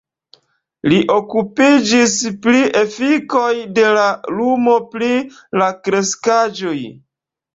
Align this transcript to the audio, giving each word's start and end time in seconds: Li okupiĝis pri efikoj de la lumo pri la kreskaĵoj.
Li 0.91 0.99
okupiĝis 1.15 2.15
pri 2.45 2.63
efikoj 2.79 3.51
de 3.79 3.85
la 3.97 4.07
lumo 4.39 4.77
pri 4.95 5.11
la 5.63 5.69
kreskaĵoj. 5.89 6.77